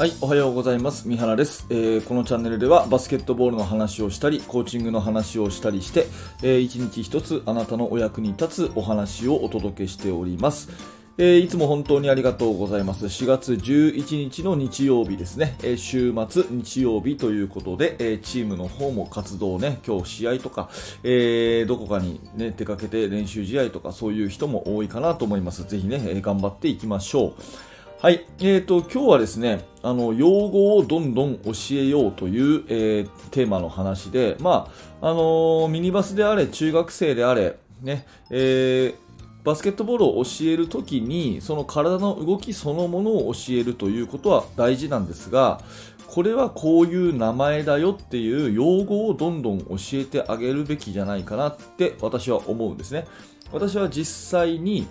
[0.00, 1.06] はい、おはようございます。
[1.06, 6.06] 三原です、えーこのチャンネルではバスケットボールの話をしたり、コーチングの話をしたりして、
[6.42, 10.70] えー一日一つあなたのお役に立つお話をお届けしております。
[11.18, 13.04] えーいつも本当にありがとうございます。
[13.04, 15.58] 4月11日の日曜日ですね。
[15.62, 20.70] えー週末日曜日ということで、えーチームの方も活動ね、今日試合とか、
[21.04, 25.62] えどこかにね、出かけて練習試合とかそういう人も多いかなと思います。
[25.64, 27.69] ぜひね、え頑張っていきましょう。
[28.00, 28.24] はい。
[28.38, 45.60] えーと、今日はですね、あの、用語をどんどん教えようという、えーテーマの話で、まあ、あのーミニバスであれ、中学生であれ、ね、えーバスケットボールを教えるときに、その体の動きそのものを教えるということは大事なんですが、
[46.06, 53.04] これはこういう名前だよっていう用語をどんどん教えてあげるべきじゃないかなって私は思うんですね。
[53.52, 54.86] 私は実際に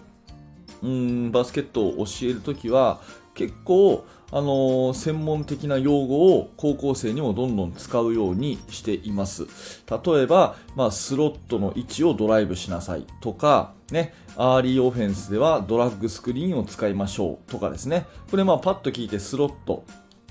[0.83, 2.99] うんバスケットを教えるときは
[3.33, 9.47] 結構、あのー専門的な用語を高校生にもどんどん使うようにしています。
[9.89, 18.07] 例えば、まあ、スロットの位置をドライブしなさいとか、ね、アーリーオフェンスではドラッグスクリーンを使いましょうとかですね。
[18.29, 19.85] これまあパッと聞いてスロット。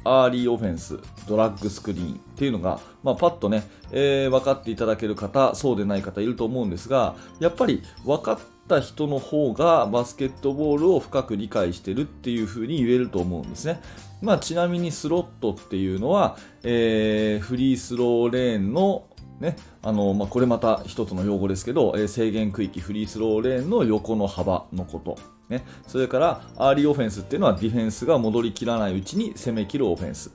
[0.04, 8.38] アーリーオフェンス、ドラッグスクリーンっていうのが、まあ、パッとね、えー分かっていただける方、そうでない方いると思うんですが、やっぱり分かっ
[8.68, 13.80] た人の方がバスケットボールを深く理解してるっていう風に言えると思うんですね。
[14.22, 19.04] まあ、ちなみにスロットっていうのは、えーフリースローレーンの
[19.40, 25.16] ね、あのまあ、これまた一つの用語ですけど、えー制限区域フリースローレーンの横の幅のこと、
[25.48, 30.30] ね、それからアーリーオフェンスっていうのはディフェンスが戻りきらないうちに攻めきるオフェンス。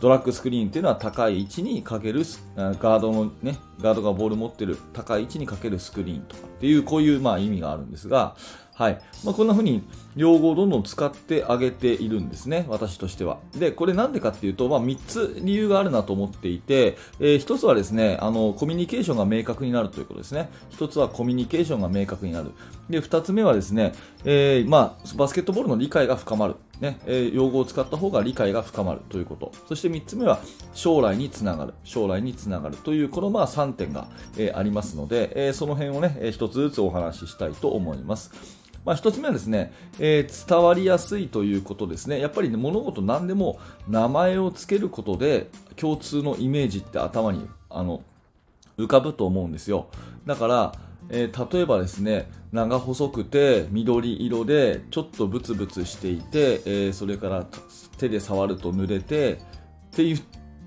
[0.00, 2.22] ドラッグスクリーンっていうのは高い位置にかける
[2.56, 8.36] ガードのねガードがボール持ってる高い位置にかけるスクリーンとかっていうこういうまあ意味があるんですが、
[8.74, 9.86] はいまあ、こんな風に
[10.16, 13.38] 用語をどんどん使ってあげているんですね、私としては。
[13.56, 20.50] で、これなんでかっていうと、まあ、3つ理由があるなと思っていて、えー1つはですねあのコミュニケーションが明確になるということですね。
[20.72, 22.50] 1つはコミュニケーションが明確になる。
[22.90, 23.92] で、2つ目はですね、
[24.24, 26.56] えーまあ、バスケットボールの理解が深まる。
[26.80, 29.52] ねえ用語を使った方が理解が深まるということ。
[29.68, 30.40] そして3つ目は
[30.72, 31.74] 将来につながる。
[31.84, 38.32] 将来につながるという、このまあ3点が、えありますので、えその辺をね、え1つずつお話ししたいと思います。
[38.84, 42.20] まあ、一つ目はですね、えー伝わりやすいということですね。
[42.20, 43.58] やっぱり、ね、物事何でも
[43.88, 48.02] 名前をつけることで共通のイメージって頭にあの
[48.76, 49.86] 浮かぶと思うんですよ。
[50.26, 50.72] だから、
[51.10, 57.46] えー例えばですね、長細くて緑色でちょっとブツブツしていて、えーそれから
[57.98, 59.36] 手で触ると濡れてっ
[59.92, 60.18] て言っ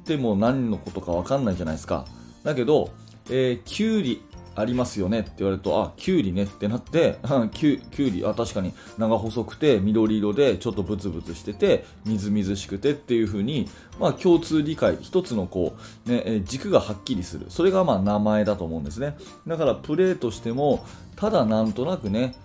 [0.06, 2.06] ても何のことか分かんないじゃないですか。
[2.44, 2.92] だけど、
[3.30, 4.22] えー、キュウリ
[4.58, 13.70] ありますよねって言われると、あ、キュウリねってなって、うんキュキュウリ、あ、確かに長細くて緑色でちょっとブツブツしてて、みずみずしくてっていう風に、
[14.00, 15.76] まあ共通理解、一つのこ
[16.08, 17.46] う、ね、軸がはっきりする。
[17.50, 19.16] それがまあ名前だと思うんですね。
[19.46, 20.84] だからプレーとしても、
[21.16, 22.36] ただなんとなくね、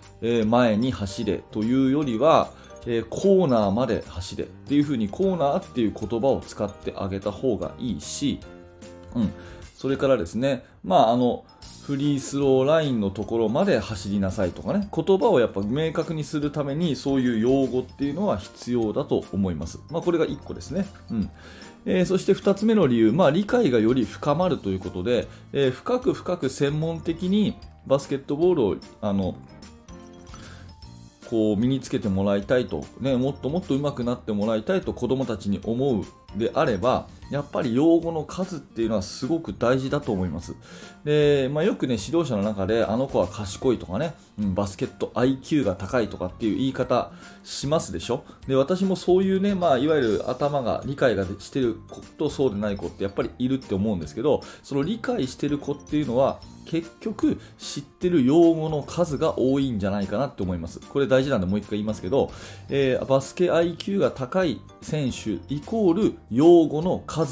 [0.45, 2.51] 前に走れというよりは、
[2.85, 8.39] えーコーナーまで走れっていう風にコーナーっていう言葉を使ってあげた方がいいし、
[9.15, 9.31] うん、
[9.75, 11.45] それからですね、まあ、あの
[11.85, 19.79] フリースローラインのところまで走りなさいとかね、言葉をやっぱ明確にするために、そういう用語っていうのは必要だと思います。
[19.89, 20.87] まあ、これが1個ですね。
[21.11, 21.29] うん
[21.85, 29.35] えーそして2つ目の理由、まあ、理解がより深まるということで、えー深く深く専門的にバスケットボールをあの
[31.29, 36.05] こう身につけてもらいたいと、ね、もっともっと上手くなってもらいたいと子どもたちに思う
[36.37, 40.55] であればやっぱり用語の数っていうのはすごく大事だと思います
[41.03, 47.11] で、まあ、よくね指導者の中であの子は賢いとかね、うんバスケット IQ が高いとかっていう言い方
[47.43, 60.79] しますでしょで私もそういうね、まあ、いわゆる頭が理解がしてる子とそうでない子ってやっぱりいるって思うんですけどその理解してる子っていうのは結局知ってる用語の数が多いんじゃないかなって思います。
[60.79, 62.31] これ大事なんでもう一回言いますけど、
[62.69, 67.22] えーバスケ IQ が高い選手イコール用語の数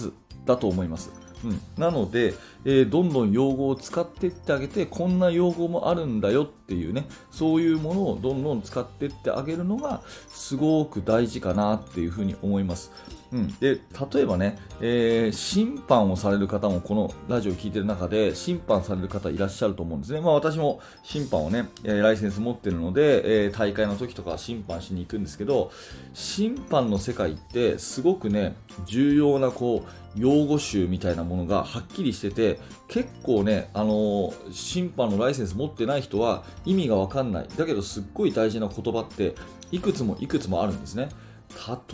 [0.45, 1.11] だと思います。
[1.43, 2.35] うん、なので、
[2.65, 12.91] えーどんどん用語を使っていってあげてこんな用語もあるんだよっていうねそういうものをどんどん使っていってあげるのがすごく大事かなっていうふうに思います。
[13.33, 13.79] うん、で
[14.13, 25.71] 例えばね、えー審判をされる方もこのラジオを聞いてる中で審判される方いらっしゃると思うんですね、まあ、私も審判をね、えーライセンス持ってるので、えー大会の時とか審判しに行くんですけど
[26.13, 28.55] 審判の世界ってすごくね
[28.85, 37.47] 重要なこう用語集みたいなものがはっきりしてて結構ね、あの審判のライセンス持ってない人は意味がわかんない。
[37.55, 39.35] だけどすっごい大事な言葉って
[39.71, 41.07] いくつもいくつもあるんですね。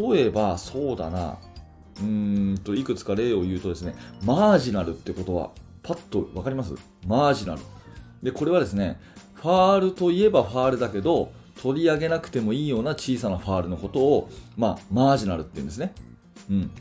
[0.09, 1.37] 例えばそうだな
[1.99, 5.49] うーんと、いくつか例を言うとですね、マージナルってことは、
[5.83, 6.73] パッとわかります？
[7.07, 7.61] マージナル。
[8.21, 8.99] で、これはですね、
[9.33, 11.31] ファールといえばファールだけど、
[11.61, 15.93] 取り上げなくてもいいような小さなファールのことを、まあ、マージナルって言うんですね。
[16.51, 16.71] うん。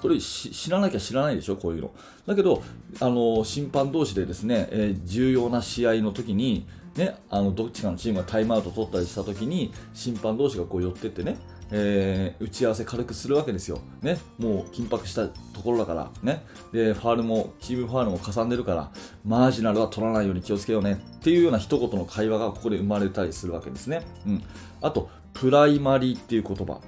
[0.00, 1.94] これ知らなきゃ知らないでしょ、こういうの。
[2.26, 2.62] だけど、
[3.00, 6.66] あの審判同士でですね、えー、重要な試合の時に、
[6.96, 11.36] ね、あのどっちかのチームがタイムアウト取ったりした時に審判同士がこう寄ってってね、
[11.70, 18.90] えー、打ち合わせ軽くするわけですよ、ね、もう緊迫したところだから、ね、でファールもチームファールもかさんでるから
[19.24, 21.00] marginal は取らないように気をつけようね。
[21.16, 24.42] っていうような一言の会話がここで生まれたりするわけですね、うん、
[24.80, 26.80] あと primary っていう言葉。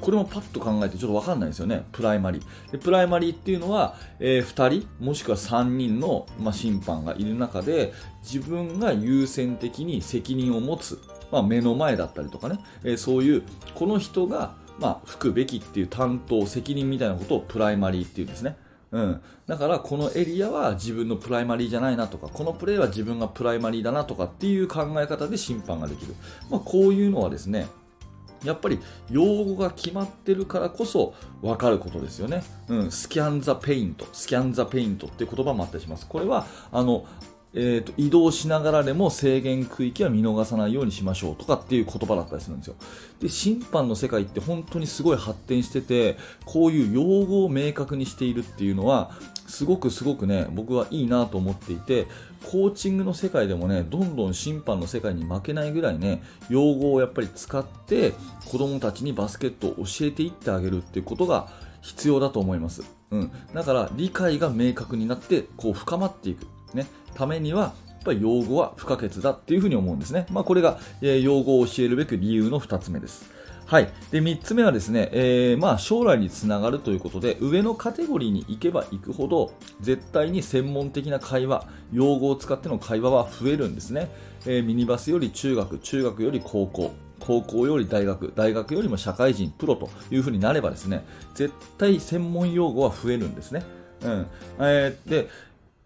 [0.00, 2.72] これもパッと考えてちょっと分かんないですよね、 primary。
[2.72, 7.92] で primary っていうのは、えー、2人、もしくは3人の、まあ、審判がいる中で、
[8.22, 10.98] 自分が優先的に責任を持つ、
[11.32, 13.42] まあ、目の前だったりとかね、えー、そういう、
[13.74, 18.56] この人が、まあ、吹くべきっていう担当、責任みたいなことを primary っていうんですね。
[18.92, 26.14] うん、だからこのエリアは自分の primary じゃないなとかこのプレーは自分が primary だなとかっていう考え方で審判ができる、
[26.50, 27.68] まあ、こういうのはですね
[28.44, 28.78] やっぱり
[29.10, 32.42] 用語が決まってるからこそ分かることですよね。
[32.68, 36.06] うん、 scan the paint、scan the paint っていう言葉もあったりします。
[36.08, 37.06] これは、あの、
[37.54, 42.76] えーと、移動しながらでも制限区域は見逃さないようにしましょうとかっていう言葉だったりするんですよ。
[43.20, 49.10] で、審判の世界って本当にすごい発展してて、こういう用語を明確にしているっていうのは、
[49.46, 52.06] すごくすごくね、僕はいいなと思っていて、
[52.42, 58.14] コーチングの世界でもね、どんどん審判の世界に負けないぐらいね、用語をやっぱり使って
[58.46, 61.48] 子供たちにバスケットを教えていってあげるっていうことが
[61.82, 62.82] 必要だと思います。
[63.10, 63.30] うん。
[63.52, 66.46] だから理解が明確になってこう深まっていく。
[66.74, 66.86] ね。
[67.14, 67.68] ためにはや
[68.00, 70.26] っぱり用語は不可欠だっていうふうに思うんですね。
[70.30, 73.30] まあこれが、えー、用語を教えるべく理由の2つ目です。
[73.72, 73.88] はい。
[74.10, 84.10] で、3つ目はですね、えー、まあ、将来につながるということで、上のカテゴリーに行けば行くほど、絶対に専門的な会話、用語を使っての会話は増えるんですね。
[84.44, 93.62] えー、ミニバスより中学、中学より高校、高校より大学、大学よりも社会人、プロというふうになればですね、絶対専門用語は増えるんですね。
[94.02, 94.26] うん。
[94.58, 95.28] えー、で、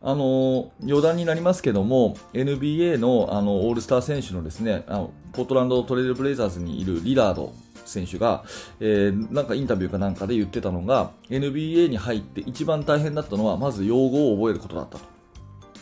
[0.03, 7.53] あの余談になりますけども NBA のあのオールスター選手のですねあのポートランドトレイルブレイザーズにいるリラード
[7.87, 8.45] 選手が、
[8.81, 15.17] えー、なんかインタビューかなんかで言ってたのが NBA に入って一番大変だったのはまず用語を覚えることだったと。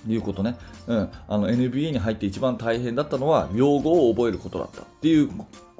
[0.06, 0.56] いうことね、
[0.86, 4.82] うん、あの NBA に入って一番大変だったのは用語を覚えることだった。
[4.82, 5.30] っていう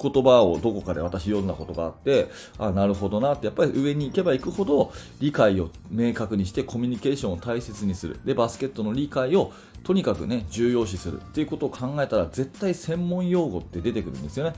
[0.01, 2.27] 言葉をどこかで私読んだことがあって
[2.57, 8.19] あなるほどなってやっぱり上に行けば行くほど理解を明確にしてコミュニケーションを大切にする。
[8.25, 9.53] でバスケットの理解を
[9.83, 11.21] とにかくね重要視する。
[11.21, 14.55] っていうことを考えたら絶対専門用語って出てくるんですよね。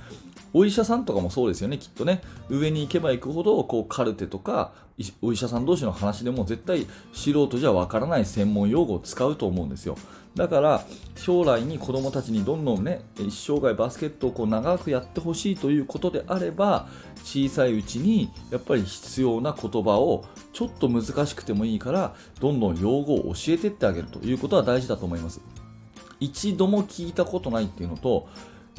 [0.54, 2.22] お医者さんとかもそうですよね、きっとね。
[2.50, 4.72] 上に行けば行くほど、こう、カルテとか、
[5.22, 9.96] お医者さん同士の話でも絶対素人じゃわからない専門用語を使うと思うんですよ。
[10.36, 10.86] だから、
[11.16, 16.88] 将来に子供たちにどんどんね、一生涯バスケットをこう長くやってほしいということであれば、
[17.24, 25.42] 小さいうちにやっぱり必要な言葉をちょっと難しくてもいいから、どんどん用語を教えてってあげるということは大事だと思います。
[26.20, 28.28] 一度も聞いたことないっていうのと、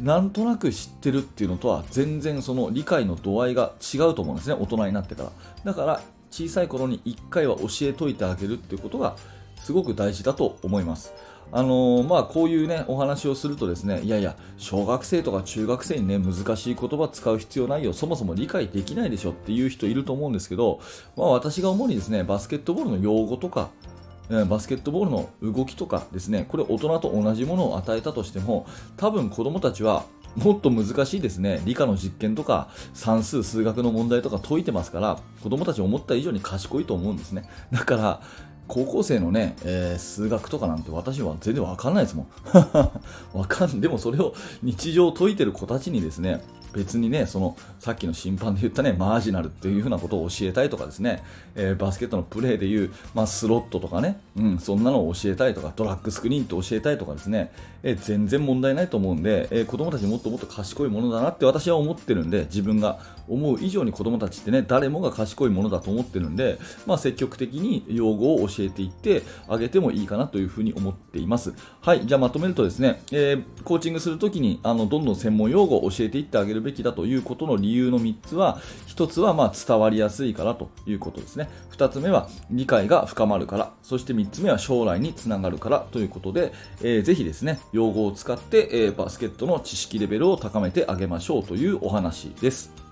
[0.01, 5.33] なんとなく知ってるっていうのとは全然その理解の度合いが違うと思うんですね、大人になってから。
[5.65, 9.17] だから小さい頃に1回は教えといてあげるっていうことが
[9.57, 11.13] すごく大事だと思います。
[11.51, 20.81] あのー、まあ、こういうね、お話をするとですね、いやいや、小学生とか中学生にね、難しい言葉使う必要ないよ、そもそも理解できないでしょっていう人いると思うんですけど、
[21.17, 23.71] まあ、私が主にですね、バスケットボールの用語とか、
[24.49, 28.67] バスケットボールの動きとかですね、これ大人と同じものを与えたとしても、
[28.97, 30.05] 多分子供たちは
[30.37, 37.49] もっと難しいですね、理科の実験とか算数、数学の問題とか解いてますから、子供たち思った以上に賢いと思うんですね。
[37.73, 38.21] だから、
[38.69, 42.27] 高校生のね、えー、数学とかなんて私は全然わかんないですもん。
[43.37, 51.23] わかん、でもそれを日常解いてる子たちにですね、別にね、その、さっきの審判で言ったね、マージナルっていう風なことを教えたいとかですね、
[51.55, 71.55] えー、バスケットのプレーでいう、まあ、スロットとかね、うん、そんなのを教えたいとか、ドラッグスクリーンって教えたいとかですね、えー、全然問題ないと思うんで、えー、子供たちもっともっと賢いものだなって私は思ってるんで、自分が思う以上に子供たちってね、誰もが賢いものだと思ってるんで、まあ、積極的に用語を教え教えていってあげてもいいかなというふうに思っています。
[71.81, 81.49] はい、じゃあまとめるとですね、えー、コーチングするときに、あの、どんどん専門用語を教えていってあげるべきだということの理由の3つは、1つはま伝わりやすいからということですね。
[81.77, 92.88] 2つ目は理解が深まるから、そして3つ目は将来につながるからということで、えー、ぜひですね、用語を使って、えー、バスケットの知識レベルを高めてあげましょうというお話です。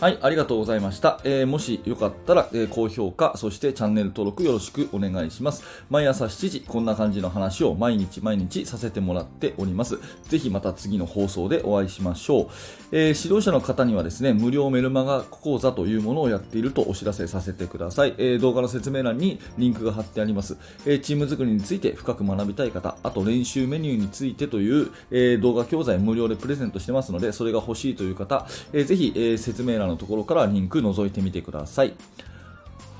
[0.00, 1.20] はい、ありがとうございました。
[1.24, 5.62] えー、もしよかったら、えー、高評価、そしてチャンネル登録よろしくお願いします。
[5.90, 9.98] 毎朝7時、こんな感じの話を毎日毎日させてもらっております。
[10.22, 12.46] ぜひまた次の放送でお会いしましょう。
[12.92, 18.14] えー、指導者の方にはですね、無料メルマガ講座というものをやっているとお知らせさせてください。
[18.16, 20.56] え動画の説明欄にリンクが貼ってあります。
[20.86, 31.94] えチーム作りについて深く学びたい方、あと練習メニューについてという、え動画教材無料でプレゼントしてますので、それが欲しいという方、えぜひ、え説明欄のところからリンク覗いてみてください。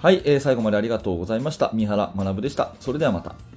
[0.03, 1.71] はい、えー、最後までありがとうございました。
[1.73, 2.75] 三原学でした。
[2.81, 3.50] それではまた。